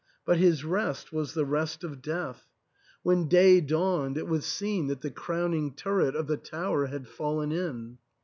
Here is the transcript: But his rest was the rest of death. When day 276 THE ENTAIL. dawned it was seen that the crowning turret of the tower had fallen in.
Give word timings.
But 0.25 0.37
his 0.37 0.63
rest 0.63 1.13
was 1.13 1.35
the 1.35 1.45
rest 1.45 1.83
of 1.83 2.01
death. 2.01 2.47
When 3.03 3.27
day 3.27 3.61
276 3.61 3.69
THE 3.69 3.69
ENTAIL. 3.69 3.77
dawned 3.77 4.17
it 4.17 4.27
was 4.27 4.45
seen 4.47 4.87
that 4.87 5.01
the 5.01 5.11
crowning 5.11 5.75
turret 5.75 6.15
of 6.15 6.25
the 6.25 6.37
tower 6.37 6.87
had 6.87 7.07
fallen 7.07 7.51
in. 7.51 7.99